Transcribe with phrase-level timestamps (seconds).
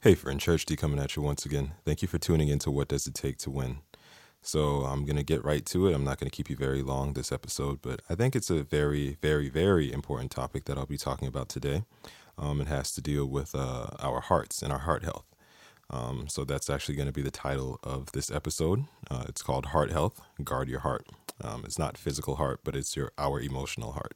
[0.00, 1.72] Hey, friend, Church D coming at you once again.
[1.84, 3.78] Thank you for tuning in to What Does It Take to Win.
[4.40, 5.92] So, I'm going to get right to it.
[5.92, 8.62] I'm not going to keep you very long this episode, but I think it's a
[8.62, 11.82] very, very, very important topic that I'll be talking about today.
[12.38, 15.26] Um, it has to deal with uh, our hearts and our heart health.
[15.90, 18.84] Um, so, that's actually going to be the title of this episode.
[19.10, 21.08] Uh, it's called Heart Health Guard Your Heart.
[21.42, 24.14] Um, it's not physical heart, but it's your our emotional heart.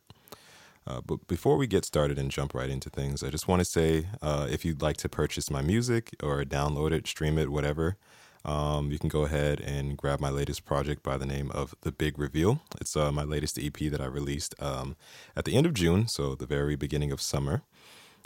[0.87, 3.65] Uh, but before we get started and jump right into things, I just want to
[3.65, 7.97] say uh, if you'd like to purchase my music or download it, stream it, whatever,
[8.45, 11.93] um, you can go ahead and grab my latest project by the name of The
[11.93, 12.61] Big Reveal.
[12.81, 14.97] It's uh, my latest EP that I released um,
[15.37, 17.63] at the end of June, so the very beginning of summer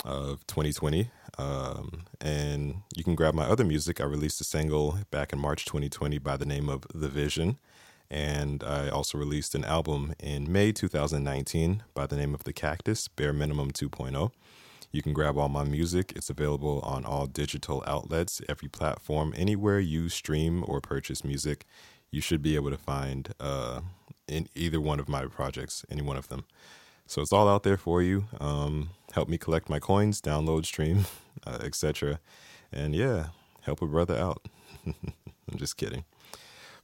[0.05, 1.11] of 2020.
[1.39, 4.01] Um, and you can grab my other music.
[4.01, 7.59] I released a single back in March 2020 by the name of The Vision.
[8.11, 13.09] And I also released an album in May 2019 by the name of The Cactus,
[13.09, 14.31] Bare Minimum 2.0.
[14.93, 16.13] You can grab all my music.
[16.15, 21.67] It's available on all digital outlets, every platform, anywhere you stream or purchase music.
[22.11, 23.81] You should be able to find uh,
[24.29, 26.45] in either one of my projects, any one of them.
[27.07, 28.27] So it's all out there for you.
[28.41, 31.07] Um, help me collect my coins, download, stream,
[31.47, 32.21] uh, etc.
[32.73, 33.27] And yeah,
[33.63, 34.49] help a brother out.
[34.87, 36.05] I'm just kidding.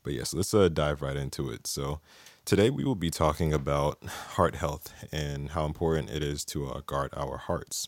[0.03, 1.67] But yes, let's uh, dive right into it.
[1.67, 2.01] So,
[2.45, 6.81] today we will be talking about heart health and how important it is to uh,
[6.87, 7.87] guard our hearts.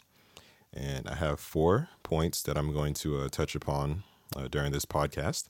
[0.73, 4.03] And I have four points that I'm going to uh, touch upon
[4.37, 5.49] uh, during this podcast.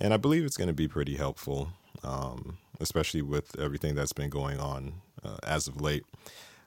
[0.00, 1.70] And I believe it's going to be pretty helpful,
[2.02, 4.94] um, especially with everything that's been going on
[5.24, 6.04] uh, as of late.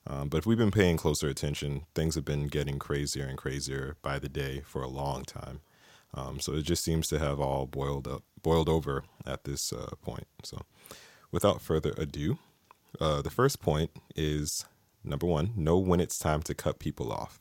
[0.08, 3.96] Um, but if we've been paying closer attention, things have been getting crazier and crazier
[4.02, 5.60] by the day for a long time.
[6.14, 9.92] Um, so it just seems to have all boiled up, boiled over at this uh,
[10.02, 10.28] point.
[10.44, 10.62] So,
[11.32, 12.38] without further ado,
[13.00, 14.66] uh, the first point is
[15.04, 17.40] number one: know when it's time to cut people off.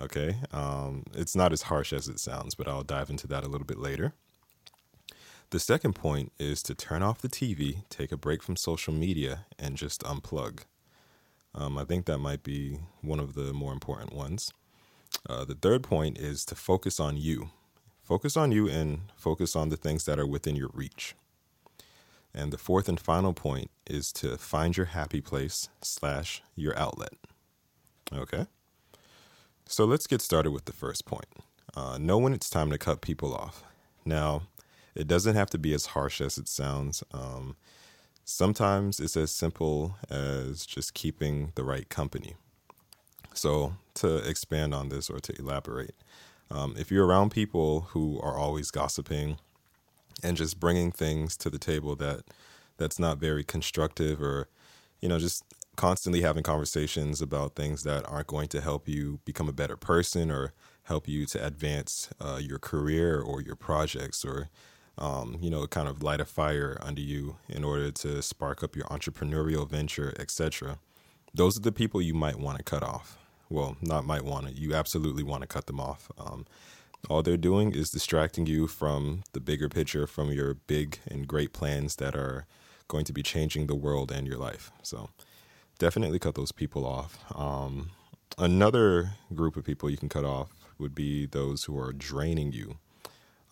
[0.00, 3.48] Okay, um, it's not as harsh as it sounds, but I'll dive into that a
[3.48, 4.14] little bit later.
[5.50, 9.46] The second point is to turn off the TV, take a break from social media,
[9.58, 10.60] and just unplug.
[11.54, 14.52] Um, I think that might be one of the more important ones.
[15.28, 17.50] Uh, the third point is to focus on you.
[18.10, 21.14] Focus on you and focus on the things that are within your reach.
[22.34, 27.12] And the fourth and final point is to find your happy place slash your outlet.
[28.12, 28.48] Okay.
[29.64, 31.28] So let's get started with the first point.
[31.76, 33.62] Uh, know when it's time to cut people off.
[34.04, 34.42] Now,
[34.96, 37.04] it doesn't have to be as harsh as it sounds.
[37.12, 37.54] Um,
[38.24, 42.34] sometimes it's as simple as just keeping the right company.
[43.34, 45.94] So, to expand on this or to elaborate,
[46.50, 49.38] um, if you're around people who are always gossiping
[50.22, 52.24] and just bringing things to the table that
[52.76, 54.48] that's not very constructive or
[55.00, 55.44] you know just
[55.76, 60.30] constantly having conversations about things that aren't going to help you become a better person
[60.30, 60.52] or
[60.84, 64.48] help you to advance uh, your career or your projects or
[64.98, 68.76] um, you know kind of light a fire under you in order to spark up
[68.76, 70.78] your entrepreneurial venture etc
[71.32, 73.19] those are the people you might want to cut off
[73.50, 76.10] well, not might want to, you absolutely want to cut them off.
[76.18, 76.46] Um,
[77.08, 81.52] all they're doing is distracting you from the bigger picture, from your big and great
[81.52, 82.46] plans that are
[82.88, 84.70] going to be changing the world and your life.
[84.82, 85.10] So
[85.78, 87.18] definitely cut those people off.
[87.34, 87.90] Um,
[88.38, 92.78] another group of people you can cut off would be those who are draining you.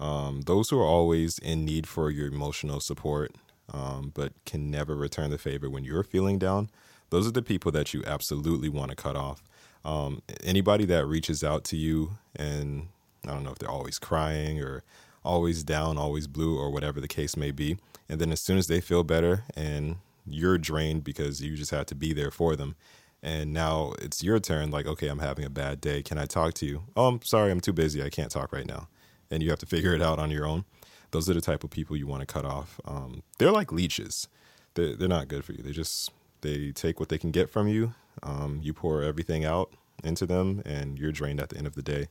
[0.01, 3.33] Um, those who are always in need for your emotional support,
[3.73, 6.71] um, but can never return the favor when you're feeling down.
[7.11, 9.43] Those are the people that you absolutely want to cut off.
[9.89, 12.89] Um, anybody that reaches out to you and
[13.27, 14.85] I don't know if they're always crying or
[15.25, 17.79] always down, always blue, or whatever the case may be.
[18.07, 19.97] And then as soon as they feel better and
[20.27, 22.77] you're drained because you just have to be there for them.
[23.23, 26.03] And now it's your turn, like, okay, I'm having a bad day.
[26.03, 26.83] Can I talk to you?
[26.95, 28.03] Oh, I'm sorry, I'm too busy.
[28.03, 28.89] I can't talk right now.
[29.31, 30.67] And you have to figure it out on your own.
[31.13, 32.79] Those are the type of people you want to cut off.
[32.85, 34.29] Um, they're like leeches.
[34.75, 35.63] They're, they're not good for you.
[35.63, 36.13] They just,
[36.43, 39.73] they take what they can get from you um, you pour everything out
[40.05, 42.09] into them, and you're drained at the end of the day,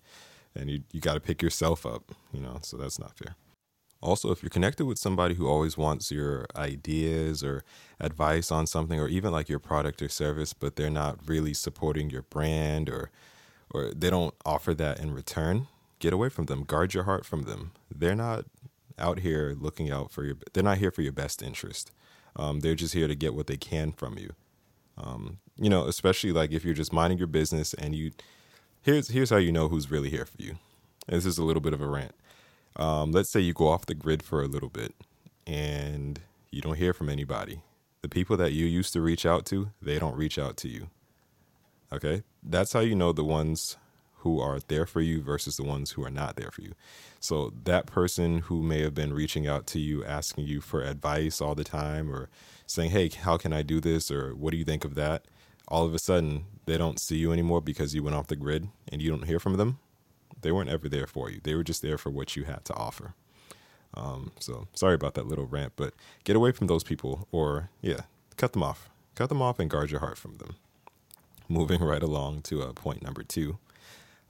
[0.56, 2.12] and you you got to pick yourself up.
[2.33, 3.36] You know, so that's not fair.
[4.00, 7.63] Also, if you're connected with somebody who always wants your ideas or
[8.00, 12.10] advice on something, or even like your product or service, but they're not really supporting
[12.10, 13.10] your brand or
[13.69, 15.68] or they don't offer that in return,
[16.00, 16.63] get away from them.
[16.63, 17.71] Guard your heart from them.
[17.94, 18.45] They're not
[18.98, 20.38] out here looking out for your.
[20.53, 21.92] They're not here for your best interest.
[22.36, 24.33] Um, they're just here to get what they can from you.
[24.97, 28.11] Um, you know, especially like if you're just minding your business and you
[28.81, 30.57] here's here's how you know who's really here for you.
[31.07, 32.15] This is a little bit of a rant.
[32.75, 34.94] Um, let's say you go off the grid for a little bit
[35.45, 36.19] and
[36.51, 37.61] you don't hear from anybody.
[38.01, 40.89] The people that you used to reach out to, they don't reach out to you.
[41.91, 42.23] Okay?
[42.43, 43.77] That's how you know the ones
[44.19, 46.73] who are there for you versus the ones who are not there for you.
[47.19, 51.39] So that person who may have been reaching out to you, asking you for advice
[51.39, 52.29] all the time, or
[52.65, 54.09] saying, Hey, how can I do this?
[54.11, 55.25] Or what do you think of that?
[55.67, 58.69] All of a sudden, they don't see you anymore because you went off the grid
[58.91, 59.79] and you don't hear from them.
[60.41, 61.39] They weren't ever there for you.
[61.43, 63.15] They were just there for what you had to offer.
[63.93, 65.93] Um, so sorry about that little rant, but
[66.23, 68.01] get away from those people or, yeah,
[68.35, 68.89] cut them off.
[69.15, 70.55] Cut them off and guard your heart from them.
[71.49, 73.57] Moving right along to uh, point number two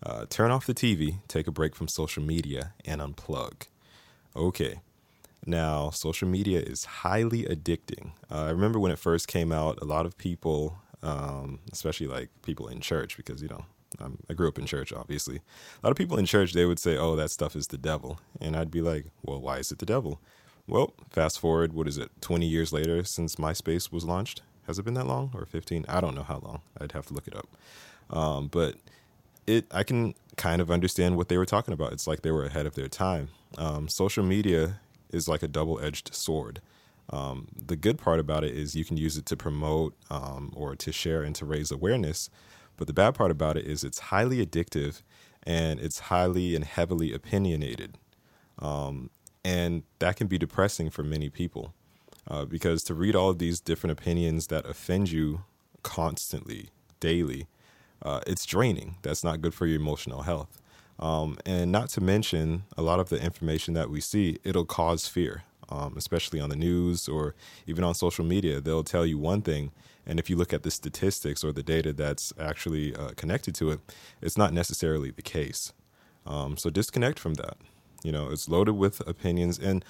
[0.04, 3.68] uh, turn off the TV, take a break from social media, and unplug.
[4.36, 4.82] Okay.
[5.46, 8.12] Now, social media is highly addicting.
[8.30, 12.30] Uh, I remember when it first came out, a lot of people, um, especially like
[12.42, 13.66] people in church, because, you know,
[14.00, 15.38] um, I grew up in church, obviously.
[15.38, 18.20] A lot of people in church, they would say, oh, that stuff is the devil.
[18.42, 20.20] And I'd be like, well, why is it the devil?
[20.68, 24.42] Well, fast forward, what is it, 20 years later since MySpace was launched?
[24.68, 25.86] Has it been that long or 15?
[25.88, 26.62] I don't know how long.
[26.80, 27.48] I'd have to look it up.
[28.10, 28.76] Um, but
[29.48, 31.94] it, I can kind of understand what they were talking about.
[31.94, 33.30] It's like they were ahead of their time.
[33.58, 34.80] Um, social media
[35.10, 36.62] is like a double edged sword.
[37.10, 40.76] Um, the good part about it is you can use it to promote um, or
[40.76, 42.30] to share and to raise awareness.
[42.76, 45.02] But the bad part about it is it's highly addictive
[45.44, 47.98] and it's highly and heavily opinionated.
[48.60, 49.10] Um,
[49.46, 51.74] and that can be depressing for many people
[52.28, 55.44] uh, because to read all of these different opinions that offend you
[55.84, 57.48] constantly, daily,
[58.02, 58.96] uh, it's draining.
[59.02, 60.62] That's not good for your emotional health.
[61.00, 65.08] Um, and not to mention, a lot of the information that we see, it'll cause
[65.08, 67.36] fear, um, especially on the news or
[67.68, 68.60] even on social media.
[68.60, 69.72] They'll tell you one thing,
[70.08, 73.72] and if you look at the statistics or the data that's actually uh, connected to
[73.72, 73.80] it,
[74.22, 75.74] it's not necessarily the case.
[76.26, 77.58] Um, so disconnect from that.
[78.04, 79.60] You know, it's loaded with opinions.
[79.60, 79.84] And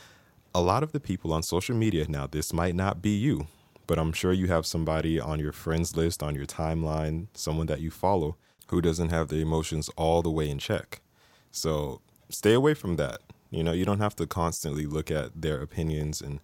[0.54, 3.48] a lot of the people on social media now, this might not be you,
[3.88, 7.80] but I'm sure you have somebody on your friends list, on your timeline, someone that
[7.80, 8.36] you follow
[8.68, 11.01] who doesn't have the emotions all the way in check.
[11.51, 13.22] So stay away from that.
[13.50, 16.42] You know, you don't have to constantly look at their opinions and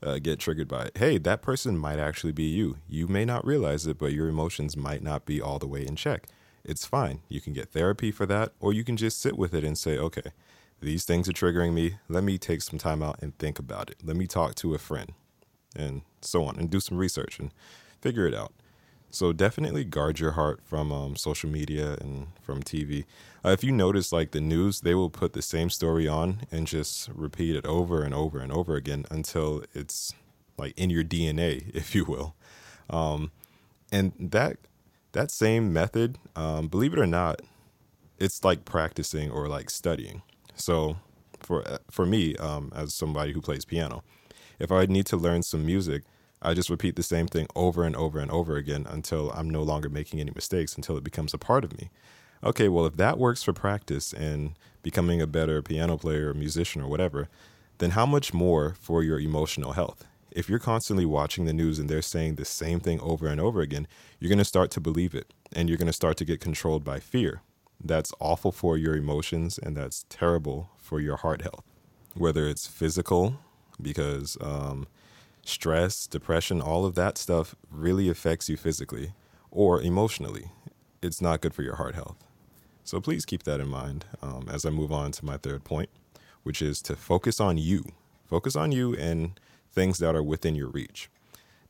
[0.00, 0.96] uh, get triggered by it.
[0.96, 2.76] Hey, that person might actually be you.
[2.88, 5.96] You may not realize it, but your emotions might not be all the way in
[5.96, 6.28] check.
[6.64, 7.20] It's fine.
[7.28, 9.98] You can get therapy for that, or you can just sit with it and say,
[9.98, 10.32] okay,
[10.80, 11.96] these things are triggering me.
[12.08, 13.96] Let me take some time out and think about it.
[14.04, 15.12] Let me talk to a friend
[15.74, 17.50] and so on and do some research and
[18.00, 18.52] figure it out.
[19.10, 23.04] So definitely guard your heart from um, social media and from TV.
[23.44, 26.66] Uh, if you notice, like the news, they will put the same story on and
[26.66, 30.12] just repeat it over and over and over again until it's
[30.58, 32.34] like in your DNA, if you will.
[32.90, 33.30] Um,
[33.92, 34.56] and that
[35.12, 37.40] that same method, um, believe it or not,
[38.18, 40.22] it's like practicing or like studying.
[40.56, 40.96] So
[41.38, 44.02] for for me, um, as somebody who plays piano,
[44.58, 46.02] if I need to learn some music,
[46.42, 49.62] I just repeat the same thing over and over and over again until I'm no
[49.62, 51.90] longer making any mistakes, until it becomes a part of me.
[52.42, 56.82] Okay, well, if that works for practice and becoming a better piano player or musician
[56.82, 57.28] or whatever,
[57.78, 60.04] then how much more for your emotional health?
[60.30, 63.62] If you're constantly watching the news and they're saying the same thing over and over
[63.62, 63.86] again,
[64.18, 66.84] you're going to start to believe it and you're going to start to get controlled
[66.84, 67.40] by fear.
[67.82, 71.64] That's awful for your emotions and that's terrible for your heart health.
[72.14, 73.38] Whether it's physical,
[73.80, 74.86] because um,
[75.44, 79.12] stress, depression, all of that stuff really affects you physically
[79.50, 80.50] or emotionally.
[81.02, 82.24] It's not good for your heart health.
[82.82, 85.90] So please keep that in mind um, as I move on to my third point,
[86.42, 87.84] which is to focus on you.
[88.26, 89.38] Focus on you and
[89.72, 91.10] things that are within your reach.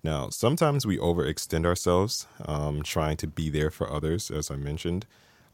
[0.02, 5.06] Now, sometimes we overextend ourselves um, trying to be there for others, as I mentioned.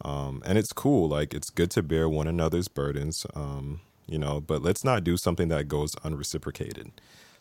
[0.03, 1.09] Um, and it's cool.
[1.09, 3.81] Like, it's good to bear one another's burdens, um,
[4.11, 6.91] you know, but let's not do something that goes unreciprocated.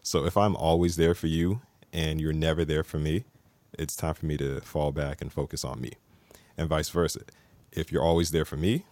[0.04, 1.62] So if I'm always there for you
[1.92, 3.26] and you're never there for me,
[3.78, 5.94] it's time for me to fall back and focus on me,
[6.58, 7.22] and vice versa.
[7.72, 8.86] If you're always there for me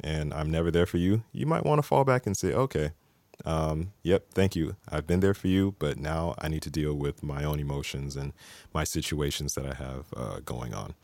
[0.00, 2.90] and I'm never there for you, you might want to fall back and say, okay,
[3.44, 4.76] um, yep, thank you.
[4.88, 8.16] I've been there for you, but now I need to deal with my own emotions
[8.16, 8.32] and
[8.74, 10.94] my situations that I have uh, going on.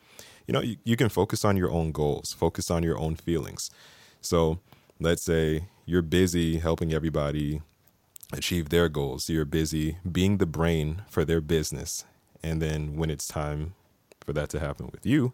[0.47, 3.71] You know, you, you can focus on your own goals, focus on your own feelings.
[4.19, 4.59] So
[4.99, 7.61] let's say you're busy helping everybody
[8.31, 9.29] achieve their goals.
[9.29, 12.05] You're busy being the brain for their business.
[12.41, 13.75] And then when it's time
[14.21, 15.33] for that to happen with you,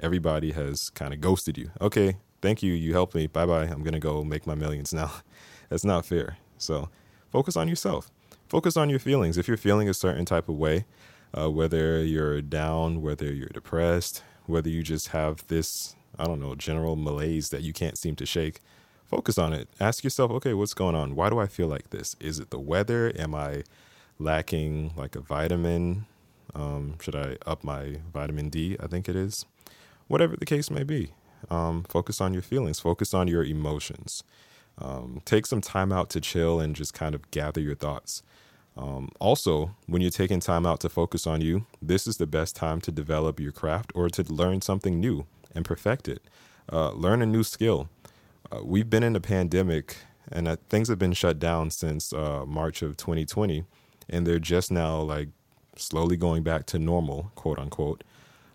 [0.00, 1.70] everybody has kind of ghosted you.
[1.80, 2.72] Okay, thank you.
[2.72, 3.26] You helped me.
[3.26, 3.64] Bye bye.
[3.64, 5.12] I'm going to go make my millions now.
[5.68, 6.38] That's not fair.
[6.56, 6.88] So
[7.30, 8.10] focus on yourself.
[8.48, 9.36] Focus on your feelings.
[9.36, 10.86] If you're feeling a certain type of way,
[11.36, 16.54] uh, whether you're down, whether you're depressed, whether you just have this, I don't know,
[16.54, 18.60] general malaise that you can't seem to shake,
[19.06, 19.68] focus on it.
[19.80, 21.14] Ask yourself, okay, what's going on?
[21.14, 22.16] Why do I feel like this?
[22.20, 23.12] Is it the weather?
[23.16, 23.64] Am I
[24.18, 26.06] lacking like a vitamin?
[26.54, 28.76] Um, should I up my vitamin D?
[28.80, 29.46] I think it is.
[30.08, 31.12] Whatever the case may be,
[31.50, 34.24] um, focus on your feelings, focus on your emotions.
[34.78, 38.22] Um, take some time out to chill and just kind of gather your thoughts.
[38.76, 42.54] Um, also, when you're taking time out to focus on you, this is the best
[42.54, 45.26] time to develop your craft or to learn something new
[45.58, 46.22] and perfect it.
[46.72, 47.90] Uh, learn a new skill.
[48.50, 49.96] Uh, we've been in a pandemic
[50.32, 53.64] and uh, things have been shut down since uh, March of 2020,
[54.08, 55.28] and they're just now like
[55.76, 58.04] slowly going back to normal, quote unquote.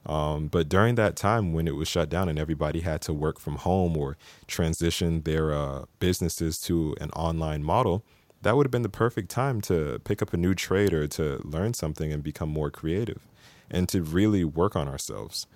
[0.05, 3.39] Um, but during that time when it was shut down and everybody had to work
[3.39, 4.17] from home or
[4.47, 8.03] transition their uh, businesses to an online model,
[8.41, 11.41] that would have been the perfect time to pick up a new trade or to
[11.45, 13.27] learn something and become more creative
[13.71, 15.47] and to really work on ourselves.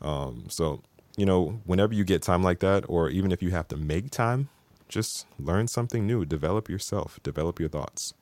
[0.00, 0.82] Um, so,
[1.20, 4.10] you know, whenever you get time like that, or even if you have to make
[4.10, 4.48] time,
[4.88, 8.14] just learn something new, develop yourself, develop your thoughts.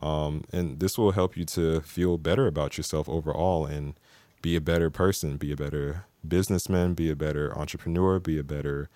[0.00, 3.92] Um, and this will help you to feel better about yourself overall and
[4.40, 8.88] be a better person, be a better businessman, be a better entrepreneur, be a better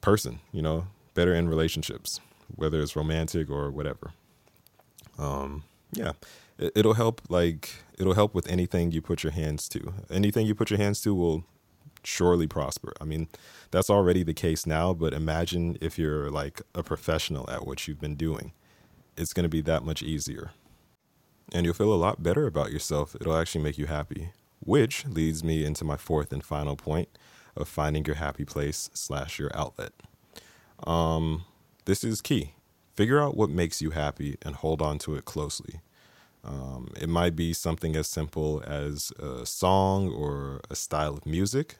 [0.00, 2.20] person, you know, better in relationships,
[2.54, 4.12] whether it's romantic or whatever.
[5.18, 6.12] Um, yeah,
[6.58, 7.20] it, will help.
[7.28, 9.92] Like it'll help with anything you put your hands to.
[10.08, 11.44] Anything you put your hands to will
[12.06, 12.92] surely prosper.
[13.00, 13.28] I mean,
[13.70, 14.94] that's already the case now.
[14.94, 18.52] But imagine if you're like a professional at what you've been doing,
[19.16, 20.52] it's going to be that much easier,
[21.52, 23.14] and you'll feel a lot better about yourself.
[23.20, 24.30] It'll actually make you happy.
[24.60, 27.08] Which leads me into my fourth and final point
[27.54, 29.92] of finding your happy place slash your outlet.
[30.84, 31.44] Um,
[31.84, 32.54] this is key.
[32.94, 35.80] Figure out what makes you happy and hold on to it closely.
[36.42, 41.76] Um, it might be something as simple as a song or a style of music.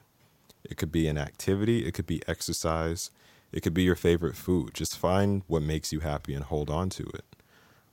[0.71, 1.87] It could be an activity.
[1.87, 3.11] It could be exercise.
[3.53, 4.75] It could be your favorite food.
[4.75, 7.25] Just find what makes you happy and hold on to it.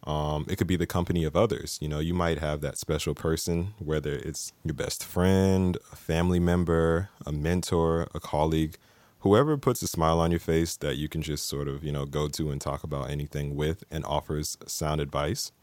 [0.06, 1.77] Um, it could be the company of others.
[1.82, 6.39] You know, you might have that special person, whether it's your best friend, a family
[6.39, 8.77] member, a mentor, a colleague,
[9.20, 12.06] whoever puts a smile on your face that you can just sort of, you know,
[12.06, 15.53] go to and talk about anything with and offers sound advice.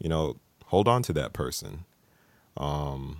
[0.00, 0.36] You know,
[0.66, 1.84] hold on to that person.
[2.56, 3.18] Um,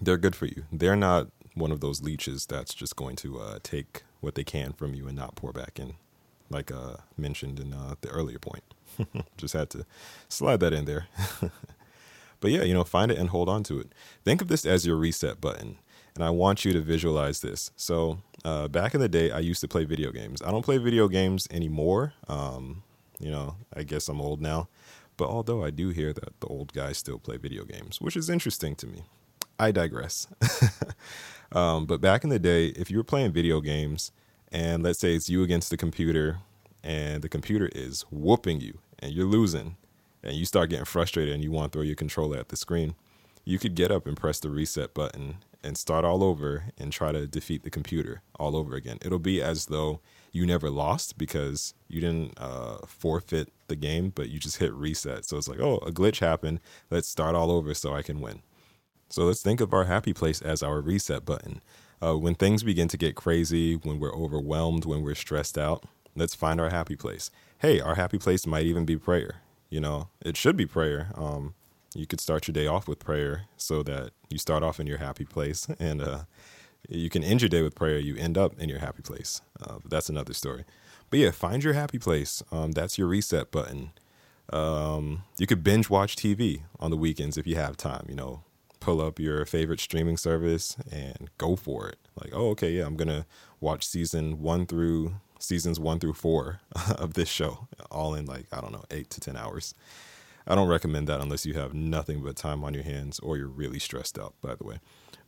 [0.00, 0.64] they're good for you.
[0.70, 4.72] They're not one of those leeches that's just going to uh, take what they can
[4.72, 5.94] from you and not pour back in,
[6.50, 8.64] like uh, mentioned in uh, the earlier point.
[9.36, 9.86] Just had to
[10.28, 11.06] slide that in there.
[12.40, 13.92] but yeah, you know, find it and hold on to it.
[14.24, 15.78] Think of this as your reset button.
[16.14, 17.72] And I want you to visualize this.
[17.76, 20.40] So, uh, back in the day, I used to play video games.
[20.42, 22.12] I don't play video games anymore.
[22.28, 22.84] Um,
[23.18, 24.68] you know, I guess I'm old now.
[25.16, 28.30] But although I do hear that the old guys still play video games, which is
[28.30, 29.02] interesting to me,
[29.58, 30.26] I digress.
[31.52, 34.12] um, but back in the day, if you were playing video games,
[34.50, 36.38] and let's say it's you against the computer,
[36.84, 39.76] and the computer is whooping you and you're losing
[40.22, 42.94] and you start getting frustrated and you want to throw your controller at the screen,
[43.44, 47.10] you could get up and press the reset button and start all over and try
[47.10, 48.98] to defeat the computer all over again.
[49.02, 54.28] It'll be as though you never lost because you didn't uh, forfeit the game, but
[54.28, 55.24] you just hit reset.
[55.24, 56.60] So it's like, oh, a glitch happened.
[56.90, 58.42] Let's start all over so I can win.
[59.14, 61.62] So let's think of our happy place as our reset button.
[62.02, 65.84] Uh, when things begin to get crazy, when we're overwhelmed, when we're stressed out,
[66.16, 67.30] Let's find our happy place.
[67.58, 69.36] Hey, our happy place might even be prayer.
[69.68, 71.10] You know, it should be prayer.
[71.16, 71.54] Um,
[71.94, 74.98] you could start your day off with prayer so that you start off in your
[74.98, 76.20] happy place and uh,
[76.88, 77.98] you can end your day with prayer.
[77.98, 79.42] You end up in your happy place.
[79.60, 80.64] Uh, that's another story.
[81.10, 82.42] But yeah, find your happy place.
[82.52, 83.90] Um, that's your reset button.
[84.52, 88.06] Um, you could binge watch TV on the weekends if you have time.
[88.08, 88.42] You know,
[88.84, 91.98] pull up your favorite streaming service and go for it.
[92.22, 93.24] Like, oh, okay, yeah, I'm gonna
[93.58, 96.60] watch season one through seasons one through four
[96.98, 99.74] of this show, all in like, I don't know, eight to 10 hours.
[100.46, 103.48] I don't recommend that unless you have nothing but time on your hands or you're
[103.48, 104.80] really stressed out, by the way.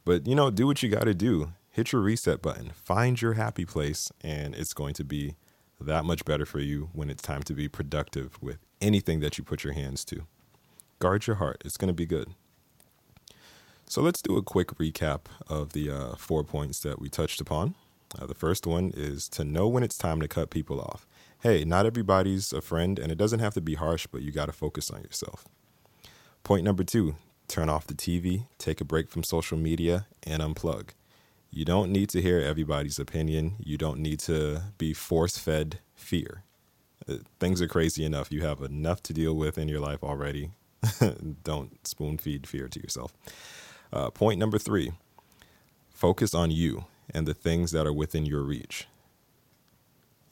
[0.04, 1.52] But, you know, do what you got to do.
[1.70, 5.36] Hit your reset button, find your happy place, and it's going to be
[5.80, 9.44] that much better for you when it's time to be productive with anything that you
[9.44, 10.26] put your hands to.
[10.98, 12.34] Guard your heart, it's going to be good.
[13.88, 17.76] So, let's do a quick recap of the uh, four points that we touched upon.
[18.18, 21.06] Uh, the first one is to know when it's time to cut people off.
[21.40, 24.46] Hey, not everybody's a friend, and it doesn't have to be harsh, but you got
[24.46, 25.44] to focus on yourself.
[26.42, 27.16] Point number two
[27.48, 30.90] turn off the TV, take a break from social media, and unplug.
[31.50, 33.54] You don't need to hear everybody's opinion.
[33.60, 36.42] You don't need to be force fed fear.
[37.08, 38.32] Uh, things are crazy enough.
[38.32, 40.50] You have enough to deal with in your life already.
[41.44, 43.12] don't spoon feed fear to yourself.
[43.92, 44.92] Uh, point number three
[45.90, 48.86] focus on you and the things that are within your reach.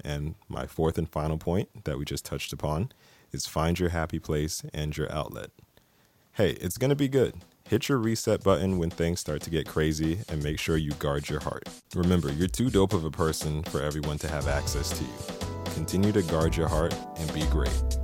[0.04, 2.92] And my fourth and final point that we just touched upon
[3.32, 5.50] is find your happy place and your outlet.
[6.32, 7.34] Hey, it's going to be good.
[7.68, 11.30] Hit your reset button when things start to get crazy and make sure you guard
[11.30, 11.66] your heart.
[11.94, 15.72] Remember, you're too dope of a person for everyone to have access to you.
[15.74, 18.03] Continue to guard your heart and be great.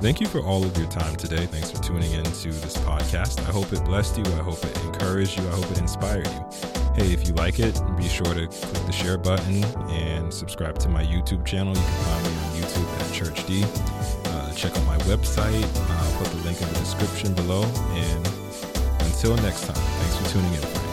[0.00, 1.44] Thank you for all of your time today.
[1.46, 3.40] Thanks for tuning in to this podcast.
[3.40, 4.24] I hope it blessed you.
[4.24, 5.46] I hope it encouraged you.
[5.48, 6.46] I hope it inspired you.
[6.94, 10.88] Hey, if you like it, be sure to click the share button and subscribe to
[10.88, 11.74] my YouTube channel.
[11.76, 13.64] You can find me on YouTube at Church D.
[14.26, 15.66] Uh, check out my website.
[15.90, 17.64] I'll put the link in the description below.
[17.64, 18.26] And
[19.00, 20.87] until next time, thanks for tuning in.